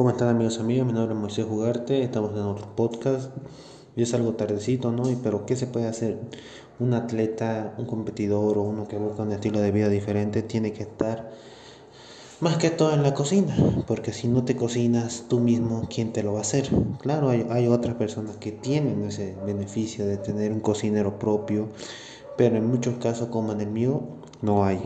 [0.00, 0.86] ¿Cómo están amigos y amigas?
[0.86, 3.32] Mi nombre es Moisés Jugarte, estamos en otro podcast.
[3.94, 5.02] Y es algo tardecito, ¿no?
[5.22, 6.18] Pero ¿qué se puede hacer?
[6.78, 10.84] Un atleta, un competidor o uno que busca un estilo de vida diferente tiene que
[10.84, 11.30] estar
[12.40, 13.54] más que todo en la cocina,
[13.86, 16.70] porque si no te cocinas tú mismo, ¿quién te lo va a hacer?
[17.02, 21.68] Claro, hay, hay otras personas que tienen ese beneficio de tener un cocinero propio,
[22.38, 24.00] pero en muchos casos como en el mío
[24.40, 24.80] no hay.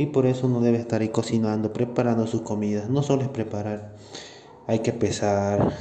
[0.00, 2.88] Y por eso uno debe estar ahí cocinando, preparando sus comidas.
[2.88, 3.96] No solo es preparar,
[4.66, 5.74] hay que pesar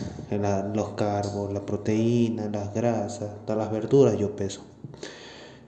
[0.76, 4.60] los carbos, la proteína, las grasas, todas las verduras yo peso.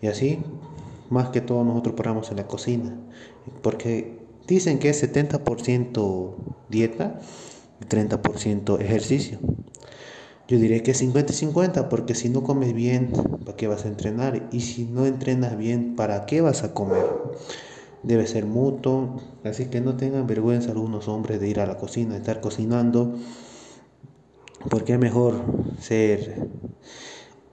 [0.01, 0.39] Y así,
[1.09, 2.93] más que todo nosotros paramos en la cocina.
[3.61, 6.35] Porque dicen que es 70%
[6.67, 7.21] dieta
[7.79, 9.39] y 30% ejercicio.
[10.49, 13.13] Yo diré que 50 y 50 porque si no comes bien,
[13.45, 14.49] ¿para qué vas a entrenar?
[14.51, 17.05] Y si no entrenas bien, ¿para qué vas a comer?
[18.03, 22.13] Debe ser mutuo, así que no tengan vergüenza algunos hombres de ir a la cocina,
[22.13, 23.15] de estar cocinando,
[24.69, 25.41] porque es mejor
[25.79, 26.49] ser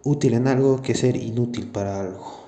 [0.04, 2.38] útil en algo que ser inútil para algo.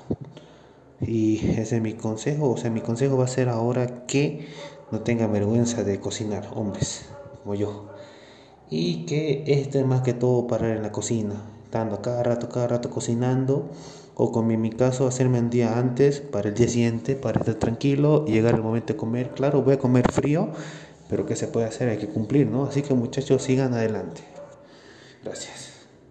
[1.00, 4.48] Y ese es mi consejo, o sea, mi consejo va a ser ahora que
[4.90, 7.06] no tengan vergüenza de cocinar, hombres,
[7.42, 7.88] como yo.
[8.68, 12.66] Y que este es más que todo parar en la cocina, estando cada rato, cada
[12.66, 13.70] rato cocinando,
[14.16, 17.54] o como en mi caso, hacerme un día antes para el día siguiente, para estar
[17.54, 19.30] tranquilo y llegar el momento de comer.
[19.30, 20.48] Claro, voy a comer frío,
[21.08, 21.88] pero ¿qué se puede hacer?
[21.88, 22.64] Hay que cumplir, ¿no?
[22.64, 24.22] Así que muchachos, sigan adelante.
[25.22, 25.79] Gracias.